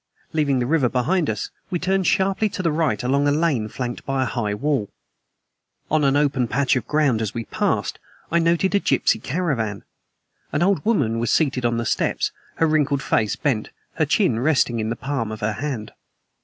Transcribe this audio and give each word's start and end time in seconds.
Leaving 0.33 0.57
the 0.57 0.65
river 0.65 0.89
behind 0.89 1.29
us, 1.29 1.51
we 1.69 1.77
turned 1.77 2.07
sharply 2.07 2.49
to 2.49 2.63
the 2.63 2.71
right 2.71 3.03
along 3.03 3.27
a 3.27 3.31
lane 3.31 3.67
flanked 3.69 4.03
by 4.03 4.23
a 4.23 4.25
high 4.25 4.55
wall. 4.55 4.89
On 5.91 6.03
an 6.03 6.15
open 6.15 6.47
patch 6.47 6.75
of 6.75 6.87
ground, 6.87 7.21
as 7.21 7.35
we 7.35 7.45
passed, 7.45 7.99
I 8.31 8.39
noted 8.39 8.73
a 8.73 8.79
gypsy 8.79 9.21
caravan. 9.21 9.83
An 10.51 10.63
old 10.63 10.83
woman 10.83 11.19
was 11.19 11.29
seated 11.31 11.65
on 11.65 11.77
the 11.77 11.85
steps, 11.85 12.31
her 12.55 12.65
wrinkled 12.65 13.03
face 13.03 13.35
bent, 13.35 13.69
her 13.97 14.05
chin 14.07 14.39
resting 14.39 14.79
in 14.79 14.89
the 14.89 14.95
palm 14.95 15.31
of 15.31 15.41
her 15.41 15.53
hand. 15.53 15.91